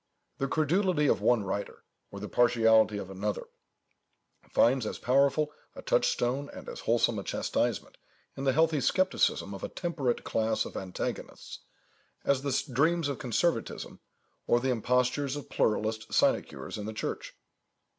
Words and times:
The 0.39 0.47
credulity 0.47 1.05
of 1.05 1.21
one 1.21 1.43
writer, 1.43 1.83
or 2.09 2.19
the 2.19 2.27
partiality 2.27 2.97
of 2.97 3.11
another, 3.11 3.43
finds 4.51 4.87
as 4.87 4.97
powerful 4.97 5.51
a 5.75 5.83
touchstone 5.83 6.49
and 6.51 6.67
as 6.67 6.79
wholesome 6.79 7.19
a 7.19 7.23
chastisement 7.23 7.99
in 8.35 8.43
the 8.43 8.51
healthy 8.51 8.81
scepticism 8.81 9.53
of 9.53 9.63
a 9.63 9.69
temperate 9.69 10.23
class 10.23 10.65
of 10.65 10.75
antagonists, 10.75 11.59
as 12.25 12.41
the 12.41 12.73
dreams 12.73 13.09
of 13.09 13.19
conservatism, 13.19 13.99
or 14.47 14.59
the 14.59 14.71
impostures 14.71 15.35
of 15.35 15.51
pluralist 15.51 16.11
sinecures 16.11 16.79
in 16.79 16.87
the 16.87 16.93
Church. 16.93 17.35